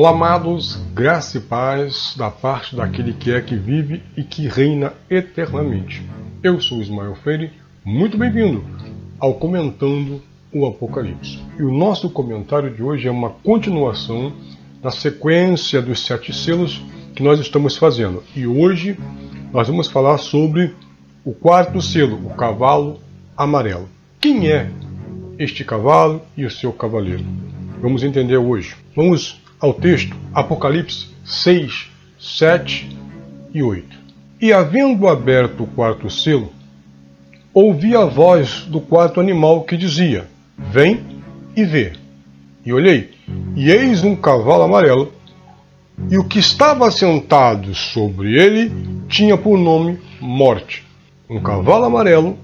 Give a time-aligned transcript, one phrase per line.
[0.00, 4.92] Olá, amados, graça e paz da parte daquele que é que vive e que reina
[5.10, 6.08] eternamente.
[6.40, 7.50] Eu sou Ismael Freire,
[7.84, 8.64] muito bem-vindo
[9.18, 10.22] ao Comentando
[10.54, 11.40] o Apocalipse.
[11.58, 14.32] E o nosso comentário de hoje é uma continuação
[14.80, 16.80] da sequência dos sete selos
[17.12, 18.22] que nós estamos fazendo.
[18.36, 18.96] E hoje
[19.52, 20.76] nós vamos falar sobre
[21.24, 23.00] o quarto selo, o cavalo
[23.36, 23.88] amarelo.
[24.20, 24.70] Quem é
[25.40, 27.24] este cavalo e o seu cavaleiro?
[27.82, 28.76] Vamos entender hoje.
[28.94, 32.96] Vamos ao texto Apocalipse 6, 7
[33.52, 33.98] e 8.
[34.40, 36.52] E havendo aberto o quarto selo,
[37.52, 41.04] ouvi a voz do quarto animal que dizia: Vem
[41.56, 41.92] e vê.
[42.64, 43.10] E olhei,
[43.56, 45.12] e eis um cavalo amarelo,
[46.10, 48.70] e o que estava sentado sobre ele
[49.08, 50.86] tinha por nome Morte.
[51.28, 52.38] Um cavalo amarelo,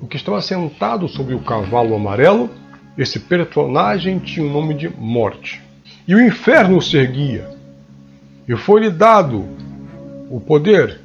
[0.00, 2.50] o que estava sentado sobre o cavalo amarelo,
[2.96, 5.60] esse personagem tinha o nome de Morte.
[6.06, 7.48] E o inferno o seguia.
[8.46, 9.44] E foi-lhe dado
[10.30, 11.00] o poder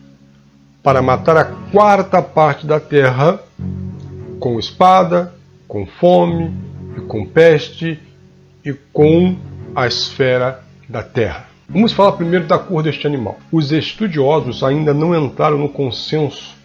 [0.83, 3.39] para matar a quarta parte da terra
[4.39, 5.33] com espada,
[5.67, 6.53] com fome,
[6.97, 8.00] e com peste
[8.66, 9.36] e com
[9.75, 11.47] a esfera da terra.
[11.67, 13.38] Vamos falar primeiro da cor deste animal.
[13.52, 16.56] Os estudiosos ainda não entraram no consenso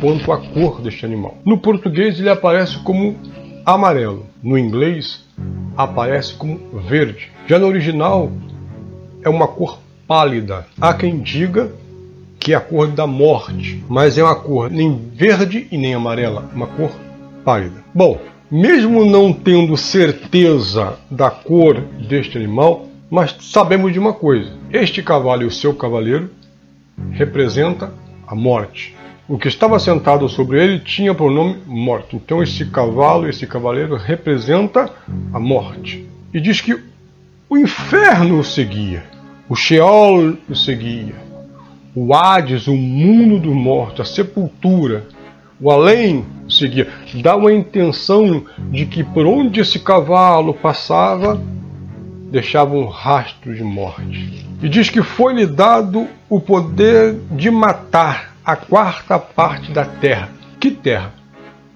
[0.00, 1.38] quanto à cor deste animal.
[1.44, 3.16] No português ele aparece como
[3.64, 5.24] amarelo, no inglês
[5.78, 7.30] aparece como verde.
[7.46, 8.32] Já no original
[9.22, 10.66] é uma cor pálida.
[10.80, 11.70] Há quem diga
[12.40, 16.50] que é a cor da morte, mas é uma cor nem verde e nem amarela,
[16.52, 16.90] uma cor
[17.44, 17.84] pálida.
[17.94, 18.18] Bom,
[18.50, 25.42] mesmo não tendo certeza da cor deste animal, mas sabemos de uma coisa: este cavalo
[25.42, 26.28] e o seu cavaleiro
[27.12, 27.92] representa
[28.26, 28.96] a morte.
[29.28, 32.16] O que estava sentado sobre ele tinha por nome morte.
[32.16, 34.90] Então esse cavalo, esse cavaleiro representa
[35.34, 36.08] a morte.
[36.32, 36.82] E diz que
[37.46, 39.04] o inferno o seguia,
[39.46, 41.14] o Sheol o seguia,
[41.94, 45.06] o Hades, o mundo do morto, a sepultura,
[45.60, 46.88] o além o seguia.
[47.22, 51.38] Dá uma intenção de que por onde esse cavalo passava,
[52.30, 54.46] deixava um rastro de morte.
[54.62, 60.30] E diz que foi-lhe dado o poder de matar a quarta parte da terra.
[60.58, 61.12] Que terra?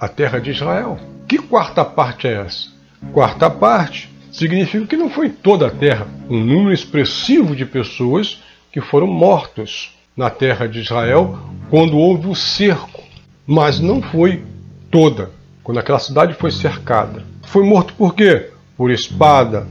[0.00, 0.98] A terra de Israel.
[1.28, 2.70] Que quarta parte é essa?
[3.12, 8.80] Quarta parte significa que não foi toda a terra, um número expressivo de pessoas que
[8.80, 11.38] foram mortos na terra de Israel
[11.68, 13.04] quando houve o cerco,
[13.46, 14.42] mas não foi
[14.90, 15.30] toda,
[15.62, 17.22] quando aquela cidade foi cercada.
[17.42, 18.48] Foi morto por quê?
[18.78, 19.66] Por espada,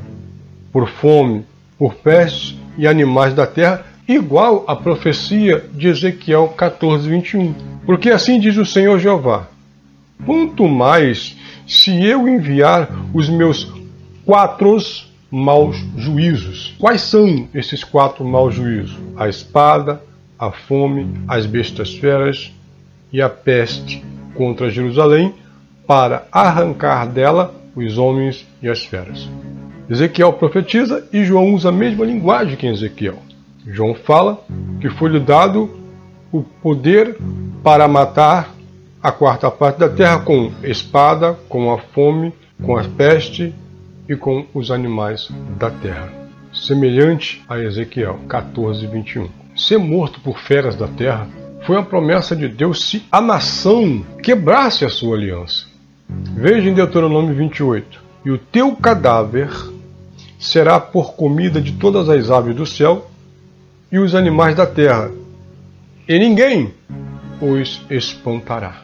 [0.72, 1.48] por fome,
[1.80, 7.54] por peste e animais da terra igual à profecia de Ezequiel 14, 21.
[7.86, 9.48] Porque assim diz o Senhor Jeová:
[10.26, 11.36] Quanto mais
[11.68, 13.72] se eu enviar os meus
[14.26, 14.78] quatro
[15.32, 16.76] maus juízos.
[16.78, 18.98] Quais são esses quatro maus juízos?
[19.16, 20.02] A espada,
[20.38, 22.52] a fome, as bestas feras
[23.14, 24.04] e a peste
[24.36, 25.34] contra Jerusalém,
[25.88, 29.30] para arrancar dela os homens e as feras.
[29.90, 33.20] Ezequiel profetiza e João usa a mesma linguagem que Ezequiel.
[33.66, 34.44] João fala
[34.80, 35.70] que foi-lhe dado
[36.32, 37.18] o poder
[37.64, 38.54] para matar
[39.02, 42.34] a quarta parte da terra com espada, com a fome,
[42.64, 43.54] com a peste
[44.08, 46.12] e com os animais da terra.
[46.54, 49.30] Semelhante a Ezequiel 14, 21.
[49.56, 51.28] Ser morto por feras da terra
[51.66, 55.66] foi uma promessa de Deus se a nação quebrasse a sua aliança.
[56.10, 58.02] Veja em Deuteronômio 28.
[58.26, 59.50] E o teu cadáver
[60.40, 63.11] será por comida de todas as aves do céu
[63.92, 65.12] e os animais da terra,
[66.08, 66.74] e ninguém
[67.42, 68.82] os espantará.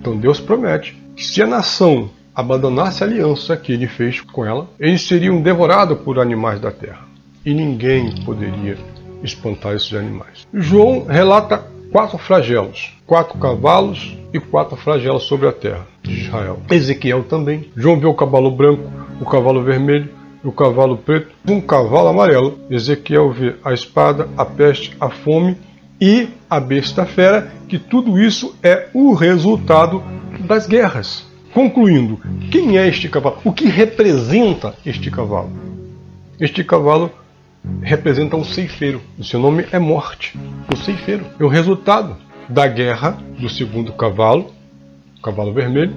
[0.00, 4.68] Então Deus promete que se a nação abandonasse a aliança que ele fez com ela,
[4.78, 7.06] eles seriam devorados por animais da terra.
[7.44, 8.76] E ninguém poderia
[9.22, 10.46] espantar esses animais.
[10.52, 16.60] João relata quatro flagelos, quatro cavalos e quatro flagelos sobre a terra de Israel.
[16.70, 17.70] Ezequiel também.
[17.76, 18.90] João vê o cavalo branco,
[19.20, 20.10] o cavalo vermelho,
[20.46, 22.60] o cavalo preto, um cavalo amarelo.
[22.70, 25.56] Ezequiel vê a espada, a peste, a fome
[26.00, 30.00] e a besta fera, que tudo isso é o resultado
[30.38, 31.26] das guerras.
[31.52, 32.20] Concluindo,
[32.52, 33.38] quem é este cavalo?
[33.44, 35.50] O que representa este cavalo?
[36.38, 37.10] Este cavalo
[37.82, 39.00] representa um ceifeiro.
[39.18, 40.38] O seu nome é morte.
[40.72, 42.16] O ceifeiro é o resultado
[42.48, 44.52] da guerra do segundo cavalo,
[45.18, 45.92] o cavalo vermelho,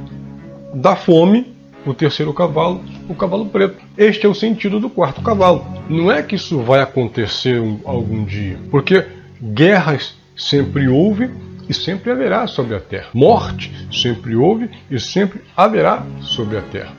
[0.74, 3.78] da fome o terceiro cavalo, o cavalo preto.
[3.98, 5.66] Este é o sentido do quarto cavalo.
[5.90, 9.06] Não é que isso vai acontecer algum dia, porque
[9.42, 11.30] guerras sempre houve
[11.68, 13.10] e sempre haverá sobre a terra.
[13.14, 16.94] Morte sempre houve e sempre haverá sobre a terra.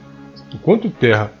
[0.53, 1.31] Enquanto terra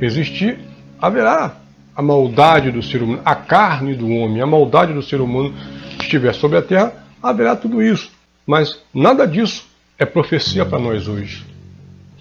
[0.00, 0.58] existir,
[1.00, 1.56] haverá
[1.94, 5.52] a maldade do ser humano, a carne do homem, a maldade do ser humano
[6.00, 8.12] estiver sobre a terra, haverá tudo isso.
[8.46, 9.66] Mas nada disso
[9.98, 11.44] é profecia para nós hoje,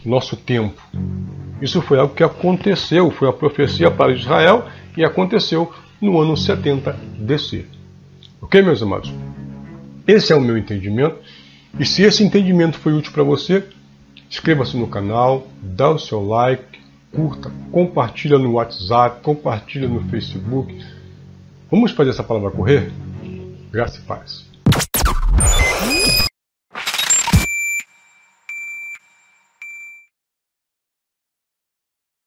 [0.07, 0.81] nosso tempo.
[1.61, 4.65] Isso foi algo que aconteceu, foi a profecia para Israel
[4.95, 5.71] e aconteceu
[6.01, 7.65] no ano 70 DC.
[8.41, 9.13] Ok, meus amados?
[10.07, 11.17] Esse é o meu entendimento.
[11.77, 13.65] E se esse entendimento foi útil para você,
[14.29, 16.79] inscreva-se no canal, dá o seu like,
[17.11, 20.73] curta, compartilha no WhatsApp, compartilha no Facebook.
[21.69, 22.91] Vamos fazer essa palavra correr?
[23.71, 24.45] Graça e paz.